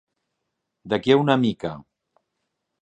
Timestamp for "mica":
1.45-1.75